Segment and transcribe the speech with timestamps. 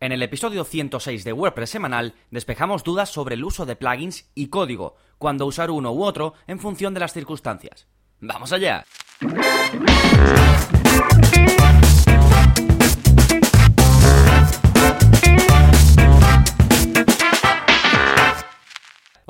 [0.00, 4.46] En el episodio 106 de WordPress semanal despejamos dudas sobre el uso de plugins y
[4.46, 7.88] código, cuando usar uno u otro en función de las circunstancias.
[8.20, 8.84] ¡Vamos allá!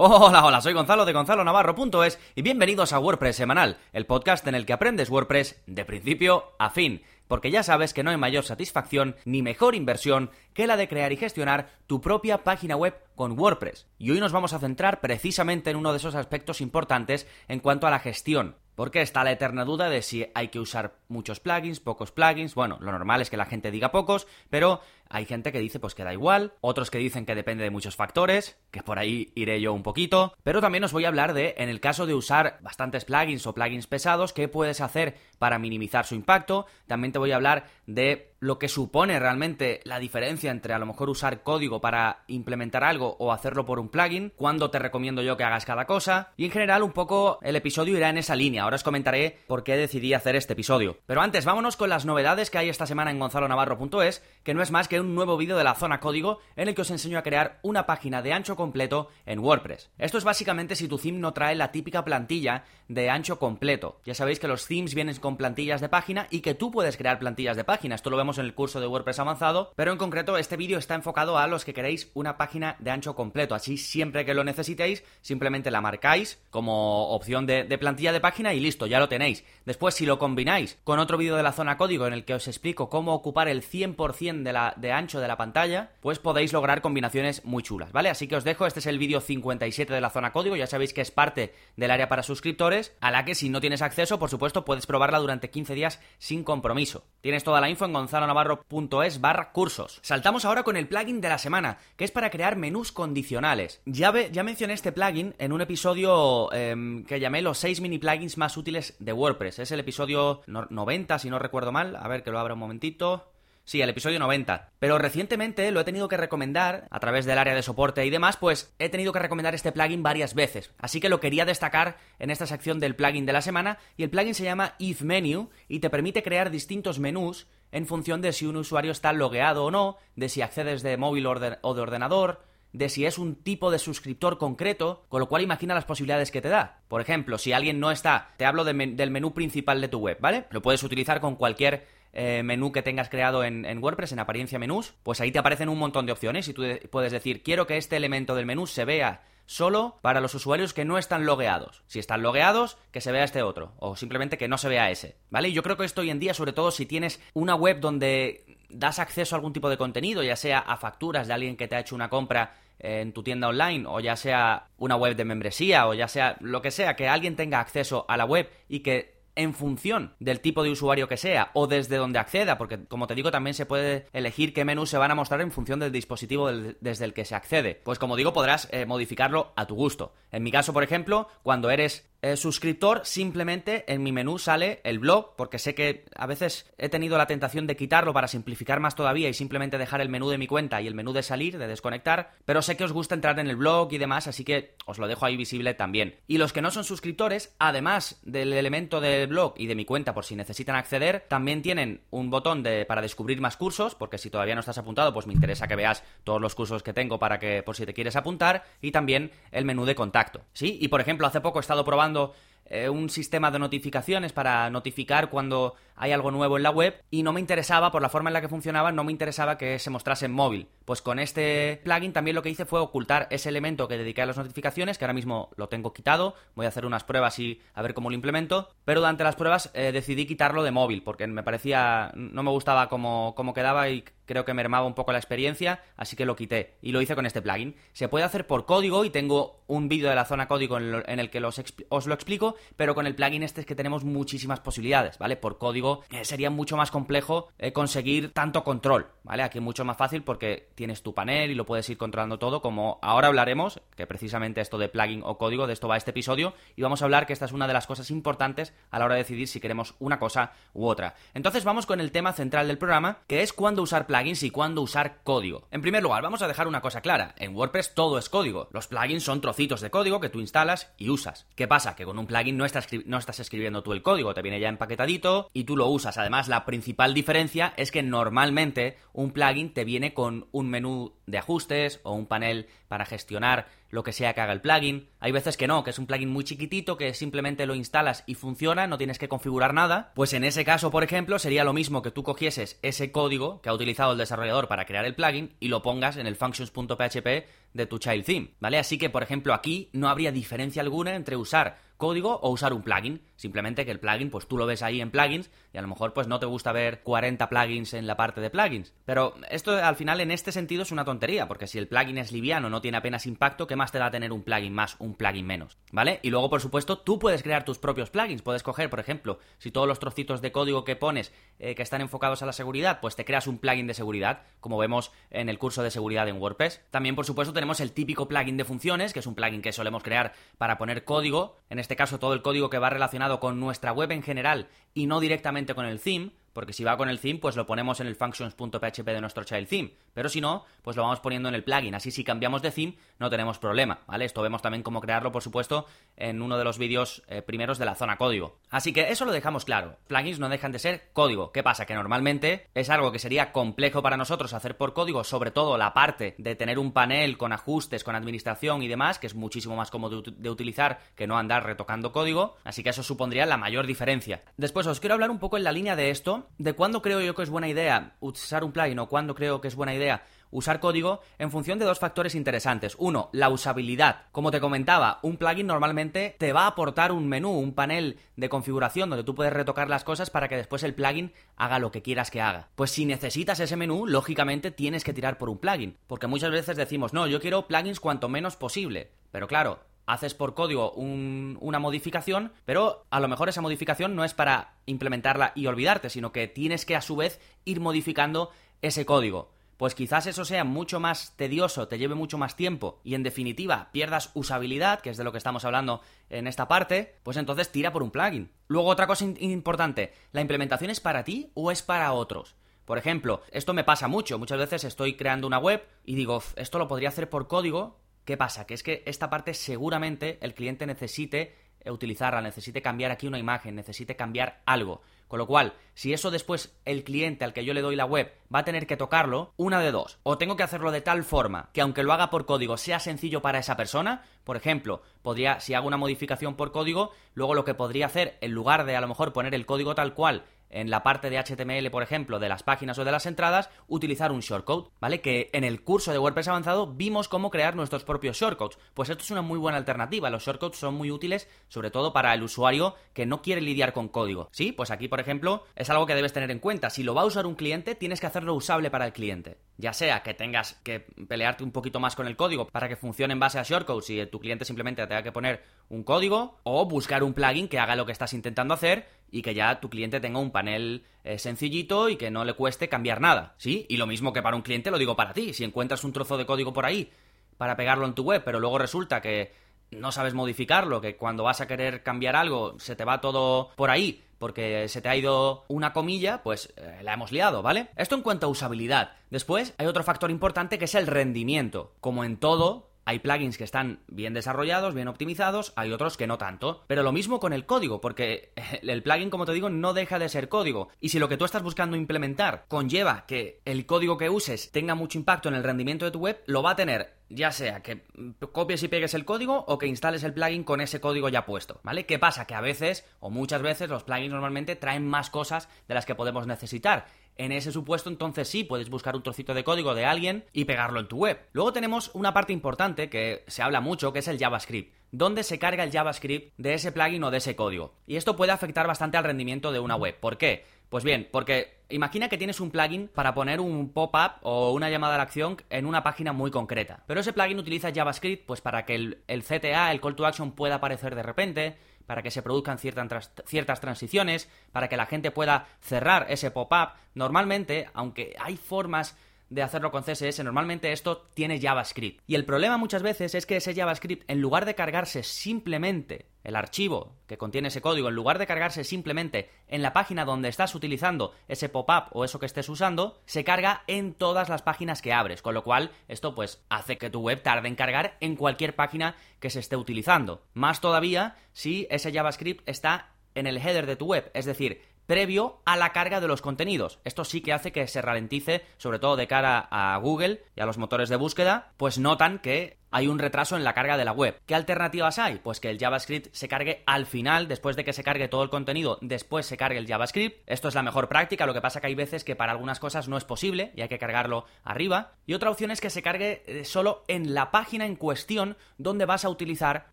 [0.00, 4.54] Hola, hola, soy Gonzalo de Gonzalo Navarro.es y bienvenidos a WordPress Semanal, el podcast en
[4.54, 8.44] el que aprendes WordPress de principio a fin porque ya sabes que no hay mayor
[8.44, 13.38] satisfacción ni mejor inversión que la de crear y gestionar tu propia página web con
[13.38, 13.86] WordPress.
[13.98, 17.86] Y hoy nos vamos a centrar precisamente en uno de esos aspectos importantes en cuanto
[17.86, 18.56] a la gestión.
[18.74, 22.54] Porque está la eterna duda de si hay que usar muchos plugins, pocos plugins.
[22.54, 25.94] Bueno, lo normal es que la gente diga pocos, pero hay gente que dice pues
[25.94, 29.60] que da igual, otros que dicen que depende de muchos factores, que por ahí iré
[29.60, 32.58] yo un poquito, pero también os voy a hablar de, en el caso de usar
[32.62, 36.66] bastantes plugins o plugins pesados, qué puedes hacer para minimizar su impacto.
[36.86, 40.86] También te voy a hablar de lo que supone realmente la diferencia entre a lo
[40.86, 45.36] mejor usar código para implementar algo o hacerlo por un plugin, cuándo te recomiendo yo
[45.36, 48.62] que hagas cada cosa, y en general un poco el episodio irá en esa línea.
[48.62, 50.98] Ahora os comentaré por qué decidí hacer este episodio.
[51.06, 54.70] Pero antes, vámonos con las novedades que hay esta semana en gonzalonavarro.es, que no es
[54.70, 57.22] más que un nuevo vídeo de la zona código en el que os enseño a
[57.22, 59.90] crear una página de ancho completo en WordPress.
[59.98, 64.00] Esto es básicamente si tu theme no trae la típica plantilla de ancho completo.
[64.04, 67.18] Ya sabéis que los themes vienen con plantillas de página y que tú puedes crear
[67.18, 67.94] plantillas de página.
[67.94, 70.94] Esto lo vemos en el curso de WordPress avanzado, pero en concreto este vídeo está
[70.94, 73.54] enfocado a los que queréis una página de ancho completo.
[73.54, 78.60] Así siempre que lo necesitéis, simplemente la marcáis como opción de, plantilla de página y
[78.60, 79.44] listo, ya lo tenéis.
[79.64, 82.48] Después, si lo combináis con otro vídeo de la zona código en el que os
[82.48, 86.80] explico cómo ocupar el 100% de, la, de ancho de la pantalla, pues podéis lograr
[86.80, 88.10] combinaciones muy chulas, ¿vale?
[88.10, 90.92] Así que os dejo, este es el vídeo 57 de la zona código, ya sabéis
[90.92, 94.30] que es parte del área para suscriptores, a la que si no tienes acceso, por
[94.30, 97.04] supuesto, puedes probarla durante 15 días sin compromiso.
[97.20, 100.00] Tienes toda la info en gonzalonavarro.es barra cursos.
[100.02, 103.80] Saltamos ahora con el plugin de la semana, que es para crear menús condicionales.
[103.84, 108.38] Ya, ya mencioné este plugin en un episodio em, que llamé los 6 mini plugins
[108.38, 109.58] más útiles de WordPress.
[109.58, 111.96] Es el episodio 90, si no recuerdo mal.
[111.96, 113.32] A ver, que lo abra un momentito.
[113.68, 114.70] Sí, el episodio 90.
[114.78, 118.38] Pero recientemente lo he tenido que recomendar a través del área de soporte y demás,
[118.38, 120.70] pues he tenido que recomendar este plugin varias veces.
[120.78, 123.76] Así que lo quería destacar en esta sección del plugin de la semana.
[123.98, 128.22] Y el plugin se llama If Menu y te permite crear distintos menús en función
[128.22, 131.34] de si un usuario está logueado o no, de si accedes de móvil o
[131.74, 135.84] de ordenador, de si es un tipo de suscriptor concreto, con lo cual imagina las
[135.84, 136.80] posibilidades que te da.
[136.88, 140.46] Por ejemplo, si alguien no está, te hablo del menú principal de tu web, ¿vale?
[140.52, 144.94] Lo puedes utilizar con cualquier eh, menú que tengas creado en, WordPress, en apariencia menús,
[145.02, 147.96] pues ahí te aparecen un montón de opciones y tú puedes decir, quiero que este
[147.96, 151.82] elemento del menú se vea solo para los usuarios que no están logueados.
[151.86, 155.16] Si están logueados, que se vea este otro, o simplemente que no se vea ese,
[155.30, 155.48] ¿vale?
[155.48, 158.58] Y yo creo que esto hoy en día, sobre todo si tienes una web donde
[158.68, 161.76] das acceso a algún tipo de contenido, ya sea a facturas de alguien que te
[161.76, 165.88] ha hecho una compra en tu tienda online, o ya sea una web de membresía,
[165.88, 169.17] o ya sea lo que sea, que alguien tenga acceso a la web y que
[169.38, 173.14] en función del tipo de usuario que sea o desde donde acceda, porque como te
[173.14, 176.50] digo también se puede elegir qué menús se van a mostrar en función del dispositivo
[176.50, 177.80] desde el que se accede.
[177.84, 180.12] Pues como digo podrás eh, modificarlo a tu gusto.
[180.32, 184.98] En mi caso, por ejemplo, cuando eres eh, suscriptor, simplemente en mi menú sale el
[184.98, 188.96] blog, porque sé que a veces he tenido la tentación de quitarlo para simplificar más
[188.96, 191.68] todavía y simplemente dejar el menú de mi cuenta y el menú de salir, de
[191.68, 194.98] desconectar, pero sé que os gusta entrar en el blog y demás, así que os
[194.98, 196.16] lo dejo ahí visible también.
[196.26, 200.12] Y los que no son suscriptores, además del elemento del blog y de mi cuenta
[200.12, 204.28] por si necesitan acceder, también tienen un botón de, para descubrir más cursos, porque si
[204.28, 207.38] todavía no estás apuntado, pues me interesa que veas todos los cursos que tengo para
[207.38, 210.78] que, por si te quieres apuntar, y también el menú de contacto, ¿sí?
[210.80, 212.34] Y por ejemplo, hace poco he estado probando buscando
[212.68, 217.22] eh, un sistema de notificaciones para notificar cuando hay algo nuevo en la web y
[217.22, 219.90] no me interesaba, por la forma en la que funcionaba, no me interesaba que se
[219.90, 220.68] mostrase en móvil.
[220.84, 224.26] Pues con este plugin también lo que hice fue ocultar ese elemento que dediqué a
[224.26, 227.82] las notificaciones, que ahora mismo lo tengo quitado, voy a hacer unas pruebas y a
[227.82, 231.42] ver cómo lo implemento, pero durante las pruebas eh, decidí quitarlo de móvil porque me
[231.42, 235.82] parecía, no me gustaba cómo, cómo quedaba y creo que mermaba un poco la experiencia,
[235.96, 237.74] así que lo quité y lo hice con este plugin.
[237.92, 241.30] Se puede hacer por código y tengo un vídeo de la zona código en, el
[241.30, 241.42] que
[241.88, 245.36] os lo explico, pero con el plugin este es que tenemos muchísimas posibilidades, ¿vale?
[245.36, 249.42] Por código eh, sería mucho más complejo eh, conseguir tanto control, ¿vale?
[249.42, 252.98] Aquí mucho más fácil porque tienes tu panel y lo puedes ir controlando todo, como
[253.00, 256.82] ahora hablaremos, que precisamente esto de plugin o código, de esto va este episodio, y
[256.82, 259.22] vamos a hablar que esta es una de las cosas importantes a la hora de
[259.22, 261.14] decidir si queremos una cosa u otra.
[261.32, 264.50] Entonces vamos con el tema central del programa, que es cuándo usar plugin plugins y
[264.50, 265.68] cuándo usar código.
[265.70, 267.34] En primer lugar, vamos a dejar una cosa clara.
[267.38, 268.68] En WordPress todo es código.
[268.72, 271.46] Los plugins son trocitos de código que tú instalas y usas.
[271.54, 271.94] ¿Qué pasa?
[271.94, 274.68] Que con un plugin no estás, no estás escribiendo tú el código, te viene ya
[274.68, 276.18] empaquetadito y tú lo usas.
[276.18, 281.38] Además, la principal diferencia es que normalmente un plugin te viene con un menú de
[281.38, 285.08] ajustes o un panel para gestionar lo que sea que haga el plugin.
[285.20, 288.34] Hay veces que no, que es un plugin muy chiquitito que simplemente lo instalas y
[288.34, 290.12] funciona, no tienes que configurar nada.
[290.14, 293.68] Pues en ese caso, por ejemplo, sería lo mismo que tú cogieses ese código que
[293.68, 297.26] ha utilizado el desarrollador para crear el plugin y lo pongas en el functions.php
[297.74, 298.78] de tu child theme, ¿vale?
[298.78, 302.82] Así que, por ejemplo, aquí no habría diferencia alguna entre usar código o usar un
[302.82, 303.20] plugin.
[303.36, 306.14] Simplemente que el plugin, pues tú lo ves ahí en plugins y a lo mejor
[306.14, 308.94] pues no te gusta ver 40 plugins en la parte de plugins.
[309.04, 312.32] Pero esto al final en este sentido es una tontería, porque si el plugin es
[312.32, 315.46] liviano, no tiene apenas impacto, ¿qué más te da tener un plugin más, un plugin
[315.46, 315.76] menos?
[315.92, 316.20] ¿Vale?
[316.22, 318.42] Y luego, por supuesto, tú puedes crear tus propios plugins.
[318.42, 322.00] Puedes coger, por ejemplo, si todos los trocitos de código que pones eh, que están
[322.00, 325.58] enfocados a la seguridad, pues te creas un plugin de seguridad, como vemos en el
[325.58, 326.80] curso de seguridad en WordPress.
[326.90, 330.02] También, por supuesto, tenemos el típico plugin de funciones, que es un plugin que solemos
[330.02, 333.92] crear para poner código, en este caso todo el código que va relacionado con nuestra
[333.92, 337.38] web en general y no directamente con el theme, porque si va con el theme,
[337.38, 341.02] pues lo ponemos en el functions.php de nuestro child theme, pero si no, pues lo
[341.02, 344.24] vamos poniendo en el plugin, así si cambiamos de theme no tenemos problema, ¿vale?
[344.24, 345.86] Esto vemos también cómo crearlo, por supuesto,
[346.16, 348.58] en uno de los vídeos eh, primeros de la zona código.
[348.70, 351.86] Así que eso lo dejamos claro, plugins no dejan de ser código, ¿qué pasa?
[351.86, 355.94] Que normalmente es algo que sería complejo para nosotros hacer por código, sobre todo la
[355.94, 359.90] parte de tener un panel con ajustes, con administración y demás, que es muchísimo más
[359.90, 364.42] cómodo de utilizar que no andar retocando código, así que eso supondría la mayor diferencia.
[364.56, 367.34] Después os quiero hablar un poco en la línea de esto, de cuándo creo yo
[367.34, 370.80] que es buena idea usar un plugin o cuándo creo que es buena idea usar
[370.80, 372.96] código en función de dos factores interesantes.
[372.98, 374.22] Uno, la usabilidad.
[374.32, 378.48] Como te comentaba, un plugin normalmente te va a aportar un menú, un panel de
[378.48, 382.02] configuración donde tú puedes retocar las cosas para que después el plugin haga lo que
[382.02, 382.68] quieras que haga.
[382.74, 385.96] Pues si necesitas ese menú, lógicamente tienes que tirar por un plugin.
[386.06, 389.10] Porque muchas veces decimos, no, yo quiero plugins cuanto menos posible.
[389.30, 394.32] Pero claro, haces por código una modificación, pero a lo mejor esa modificación no es
[394.32, 398.50] para implementarla y olvidarte, sino que tienes que a su vez ir modificando
[398.80, 399.52] ese código.
[399.76, 403.90] Pues quizás eso sea mucho más tedioso, te lleve mucho más tiempo y en definitiva
[403.92, 406.00] pierdas usabilidad, que es de lo que estamos hablando
[406.30, 408.50] en esta parte, pues entonces tira por un plugin.
[408.66, 412.56] Luego otra cosa importante, ¿la implementación es para ti o es para otros?
[412.86, 416.78] Por ejemplo, esto me pasa mucho, muchas veces estoy creando una web y digo, esto
[416.78, 418.66] lo podría hacer por código, ¿Qué pasa?
[418.66, 423.74] Que es que esta parte seguramente el cliente necesite utilizarla, necesite cambiar aquí una imagen,
[423.74, 425.00] necesite cambiar algo.
[425.28, 428.30] Con lo cual, si eso después el cliente al que yo le doy la web
[428.54, 430.18] va a tener que tocarlo, una de dos.
[430.24, 433.40] O tengo que hacerlo de tal forma que aunque lo haga por código sea sencillo
[433.40, 434.22] para esa persona.
[434.44, 438.52] Por ejemplo, podría, si hago una modificación por código, luego lo que podría hacer, en
[438.52, 441.90] lugar de a lo mejor poner el código tal cual en la parte de HTML,
[441.90, 445.20] por ejemplo, de las páginas o de las entradas, utilizar un shortcode, ¿vale?
[445.20, 448.78] Que en el curso de WordPress avanzado vimos cómo crear nuestros propios shortcodes.
[448.94, 450.30] Pues esto es una muy buena alternativa.
[450.30, 454.08] Los shortcodes son muy útiles, sobre todo para el usuario que no quiere lidiar con
[454.08, 454.48] código.
[454.52, 456.90] Sí, pues aquí, por ejemplo, es algo que debes tener en cuenta.
[456.90, 459.58] Si lo va a usar un cliente, tienes que hacerlo usable para el cliente.
[459.76, 463.32] Ya sea que tengas que pelearte un poquito más con el código para que funcione
[463.32, 467.22] en base a shortcodes y tu cliente simplemente tenga que poner un código, o buscar
[467.22, 470.38] un plugin que haga lo que estás intentando hacer y que ya tu cliente tenga
[470.38, 473.86] un panel eh, sencillito y que no le cueste cambiar nada, ¿sí?
[473.88, 476.36] Y lo mismo que para un cliente lo digo para ti, si encuentras un trozo
[476.36, 477.10] de código por ahí
[477.56, 479.52] para pegarlo en tu web, pero luego resulta que
[479.90, 483.90] no sabes modificarlo, que cuando vas a querer cambiar algo se te va todo por
[483.90, 487.88] ahí porque se te ha ido una comilla, pues eh, la hemos liado, ¿vale?
[487.96, 489.12] Esto en cuanto a usabilidad.
[489.30, 491.92] Después hay otro factor importante que es el rendimiento.
[492.00, 496.36] Como en todo, hay plugins que están bien desarrollados, bien optimizados, hay otros que no
[496.36, 496.84] tanto.
[496.88, 500.28] Pero lo mismo con el código, porque el plugin, como te digo, no deja de
[500.28, 500.90] ser código.
[501.00, 504.94] Y si lo que tú estás buscando implementar conlleva que el código que uses tenga
[504.94, 508.04] mucho impacto en el rendimiento de tu web, lo va a tener ya sea que
[508.52, 511.80] copies y pegues el código o que instales el plugin con ese código ya puesto,
[511.84, 512.06] ¿vale?
[512.06, 512.46] ¿Qué pasa?
[512.46, 516.14] Que a veces, o muchas veces, los plugins normalmente traen más cosas de las que
[516.14, 517.06] podemos necesitar.
[517.38, 520.98] En ese supuesto, entonces sí, puedes buscar un trocito de código de alguien y pegarlo
[520.98, 521.38] en tu web.
[521.52, 524.92] Luego tenemos una parte importante que se habla mucho, que es el JavaScript.
[525.12, 527.94] ¿Dónde se carga el JavaScript de ese plugin o de ese código?
[528.08, 530.18] Y esto puede afectar bastante al rendimiento de una web.
[530.18, 530.64] ¿Por qué?
[530.88, 535.14] Pues bien, porque imagina que tienes un plugin para poner un pop-up o una llamada
[535.14, 537.04] a la acción en una página muy concreta.
[537.06, 540.52] Pero ese plugin utiliza JavaScript pues para que el, el CTA, el call to action,
[540.52, 541.76] pueda aparecer de repente,
[542.08, 546.94] para que se produzcan ciertas, transiciones, para que la gente pueda cerrar ese pop-up.
[547.12, 549.14] Normalmente, aunque hay formas
[549.50, 552.22] de hacerlo con CSS, normalmente esto tiene JavaScript.
[552.26, 556.56] Y el problema muchas veces es que ese JavaScript, en lugar de cargarse simplemente el
[556.56, 560.74] archivo que contiene ese código, en lugar de cargarse simplemente en la página donde estás
[560.74, 565.12] utilizando ese pop-up o eso que estés usando, se carga en todas las páginas que
[565.12, 568.74] abres, con lo cual esto pues hace que tu web tarde en cargar en cualquier
[568.74, 570.42] página que se esté utilizando.
[570.54, 575.62] Más todavía si ese JavaScript está en el header de tu web, es decir, previo
[575.64, 577.00] a la carga de los contenidos.
[577.02, 580.66] Esto sí que hace que se ralentice, sobre todo de cara a Google y a
[580.66, 584.12] los motores de búsqueda, pues notan que hay un retraso en la carga de la
[584.12, 584.38] web.
[584.46, 585.38] ¿Qué alternativas hay?
[585.38, 588.50] Pues que el JavaScript se cargue al final, después de que se cargue todo el
[588.50, 590.42] contenido, después se cargue el JavaScript.
[590.46, 593.08] Esto es la mejor práctica, lo que pasa que hay veces que para algunas cosas
[593.08, 595.12] no es posible y hay que cargarlo arriba.
[595.26, 599.06] Y otra opción es que se cargue eh, solo en la página en cuestión donde
[599.06, 599.88] vas a utilizar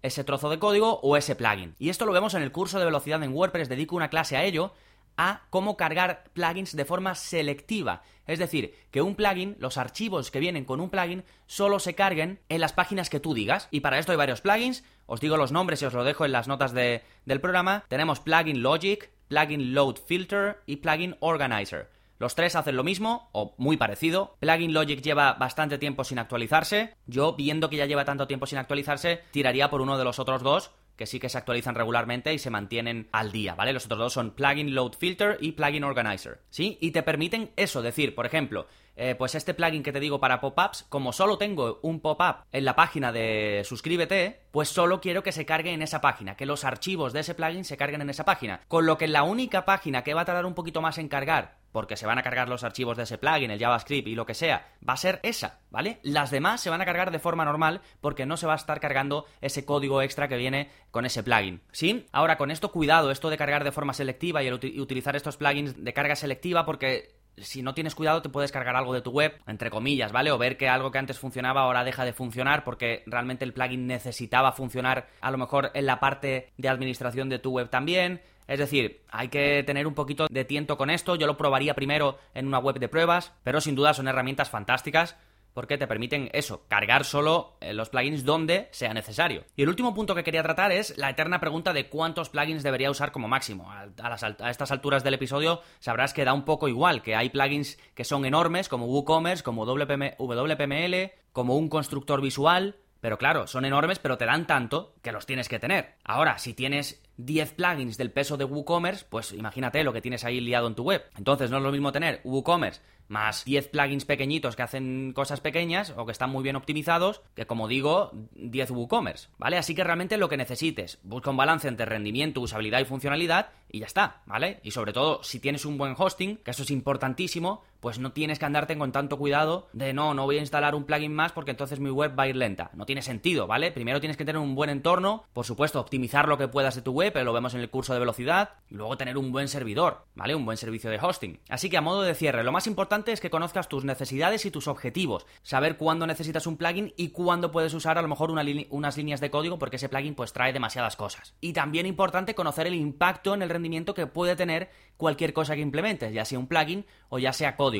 [0.02, 1.76] ese trozo de código o ese plugin.
[1.80, 4.44] Y esto lo vemos en el curso de velocidad en WordPress, dedico una clase a
[4.44, 4.74] ello
[5.18, 8.04] a cómo cargar plugins de forma selectiva.
[8.28, 12.40] Es decir, que un plugin, los archivos que vienen con un plugin, solo se carguen
[12.50, 13.68] en las páginas que tú digas.
[13.72, 16.32] Y para esto hay varios plugins, os digo los nombres y os lo dejo en
[16.32, 17.84] las notas del programa.
[17.88, 21.90] Tenemos plugin Logic, plugin Load Filter y plugin Organizer.
[22.18, 24.38] Los tres hacen lo mismo, o muy parecido.
[24.40, 26.96] Plugin Logic lleva bastante tiempo sin actualizarse.
[27.08, 30.42] Yo, viendo que ya lleva tanto tiempo sin actualizarse, tiraría por uno de los otros
[30.42, 33.74] dos, que sí que se actualizan regularmente y se mantienen al día, ¿vale?
[33.74, 36.78] Los otros dos son Plugin Load Filter y Plugin Organizer, ¿sí?
[36.82, 40.40] Y te permiten eso, decir, por ejemplo, eh, pues este plugin que te digo para
[40.40, 45.32] pop-ups, como solo tengo un pop-up en la página de suscríbete, pues solo quiero que
[45.32, 48.26] se cargue en esa página, que los archivos de ese plugin se carguen en esa
[48.26, 48.62] página.
[48.68, 51.66] Con lo que la única página que va a tardar un poquito más en cargar
[51.76, 54.34] porque se van a cargar los archivos de ese plugin, el JavaScript y lo que
[54.34, 56.00] sea, va a ser esa, ¿vale?
[56.04, 58.80] Las demás se van a cargar de forma normal porque no se va a estar
[58.80, 61.62] cargando ese código extra que viene con ese plugin.
[61.74, 62.06] ¿Sí?
[62.14, 65.92] Ahora, con esto cuidado, esto de cargar de forma selectiva y, utilizar estos plugins de
[65.92, 69.70] carga selectiva porque si no tienes cuidado te puedes cargar algo de tu web, entre
[69.70, 70.32] comillas, ¿vale?
[70.32, 73.88] O ver que algo que antes funcionaba ahora deja de funcionar porque realmente el plugin
[73.88, 78.22] necesitaba funcionar a lo mejor en la parte de administración de tu web también.
[78.48, 81.16] Es decir, hay que tener un poquito de tiento con esto.
[81.16, 85.16] Yo lo probaría primero en una web de pruebas, pero sin duda son herramientas fantásticas
[85.56, 89.46] porque te permiten eso, cargar solo eh, los plugins donde sea necesario.
[89.56, 92.92] Y el último punto que quería tratar es la eterna pregunta de cuántos plugins debería
[92.92, 93.72] usar como máximo.
[93.72, 98.04] A, estas alturas del episodio sabrás que da un poco igual, que hay plugins que
[98.04, 104.18] son enormes como WooCommerce, como WPML, como un constructor visual, pero claro, son enormes, pero
[104.18, 105.96] te dan tanto que los tienes que tener.
[106.04, 110.42] Ahora, si tienes 10 plugins del peso de WooCommerce, pues imagínate lo que tienes ahí
[110.42, 111.06] liado en tu web.
[111.16, 115.94] Entonces no es lo mismo tener WooCommerce más 10 plugins pequeñitos que hacen cosas pequeñas
[115.96, 119.58] o que están muy bien optimizados, que como digo, 10 WooCommerce, ¿vale?
[119.58, 123.80] Así que realmente lo que necesites, busca un balance entre rendimiento, usabilidad y funcionalidad y
[123.80, 124.60] ya está, ¿vale?
[124.64, 128.40] Y sobre todo, si tienes un buen hosting, que eso es importantísimo, pues no tienes
[128.40, 131.52] que andarte con tanto cuidado de no, no voy a instalar un plugin más porque
[131.52, 132.72] entonces mi web va a ir lenta.
[132.74, 133.72] No tiene sentido, ¿vale?
[133.72, 136.94] Primero tienes que tener un buen entorno, por supuesto, optimizar lo que puedas de tu
[136.94, 140.08] web, pero lo vemos en el curso de velocidad, y luego tener un buen servidor,
[140.16, 140.34] ¿vale?
[140.34, 141.40] Un buen servicio de hosting.
[141.48, 144.50] Así que a modo de cierre, lo más importante es que conozcas tus necesidades y
[144.50, 145.28] tus objetivos.
[145.44, 149.30] Saber cuándo necesitas un plugin y cuándo puedes usar a lo mejor unas líneas de
[149.30, 151.36] código porque ese plugin pues trae demasiadas cosas.
[151.40, 155.62] Y también importante conocer el impacto en el rendimiento que puede tener cualquier cosa que
[155.62, 157.75] implementes, ya sea un plugin o ya sea código,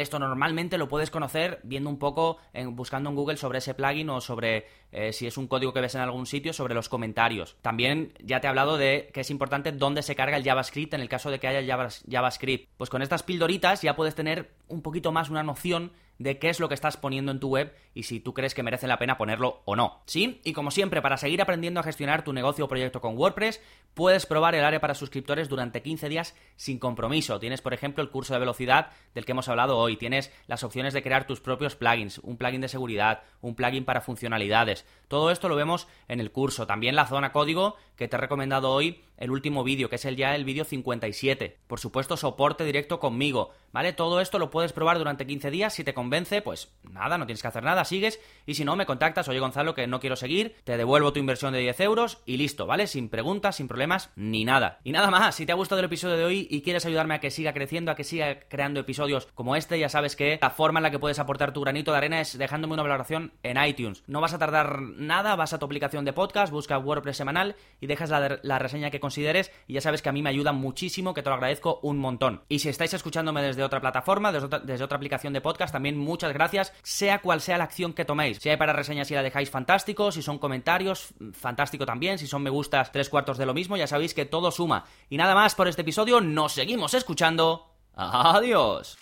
[0.00, 4.08] Esto normalmente lo puedes conocer viendo un poco, en, buscando en Google sobre ese plugin
[4.10, 7.56] o sobre eh, si es un código que ves en algún sitio, sobre los comentarios.
[7.62, 11.00] También ya te he hablado de que es importante dónde se carga el JavaScript en
[11.00, 11.78] el caso de que haya
[12.10, 12.70] JavaScript.
[12.76, 16.60] Pues con estas pildoritas ya puedes tener un poquito más una noción de qué es
[16.60, 19.16] lo que estás poniendo en tu web y si tú crees que merece la pena
[19.16, 20.02] ponerlo o no.
[20.04, 20.42] ¿Sí?
[20.44, 23.62] Y como siempre, para seguir aprendiendo a gestionar tu negocio o proyecto con WordPress,
[23.94, 27.40] puedes probar el área para suscriptores durante 15 días sin compromiso.
[27.40, 29.96] Tienes, por ejemplo, el curso de velocidad del que hemos hablado hoy.
[29.96, 34.02] Tienes las opciones de crear tus propios plugins, un plugin de seguridad, un plugin para
[34.02, 34.84] funcionalidades.
[35.08, 36.66] Todo esto lo vemos en el curso.
[36.66, 40.16] También la zona código que te he recomendado hoy, el último vídeo, que es el
[40.16, 41.58] ya el vídeo 57.
[41.66, 43.92] Por supuesto, soporte directo conmigo, ¿vale?
[43.92, 45.74] Todo esto lo puedes probar durante 15 días.
[45.74, 48.20] Si te convence, pues nada, no tienes que hacer nada, sigues.
[48.46, 51.52] Y si no, me contactas, oye Gonzalo, que no quiero seguir, te devuelvo tu inversión
[51.52, 52.86] de 10 euros y listo, ¿vale?
[52.86, 54.80] Sin preguntas, sin problemas, ni nada.
[54.82, 57.20] Y nada más, si te ha gustado el episodio de hoy y quieres ayudarme a
[57.20, 60.80] que siga creciendo, a que siga creando episodios como este, ya sabes que la forma
[60.80, 64.02] en la que puedes aportar tu granito de arena es dejándome una valoración en iTunes.
[64.06, 67.86] No vas a tardar nada, vas a tu aplicación de podcast, busca WordPress semanal y
[67.86, 71.22] dejas la, reseña que consideres y ya sabes que a mí me ayuda muchísimo, que
[71.22, 72.42] te lo agradezco un montón.
[72.48, 76.72] Y si estáis escuchándome desde otra plataforma, desde otra, aplicación de podcast, también muchas gracias,
[76.84, 78.38] sea cual sea la acción que toméis.
[78.38, 82.42] Si hay para reseñas y la dejáis fantástico, si son comentarios, fantástico también, si son
[82.42, 84.84] me gustas, tres cuartos de lo mismo, ya sabéis que todo suma.
[85.08, 87.74] Y nada más por este episodio, nos seguimos escuchando.
[87.96, 88.96] Adiós.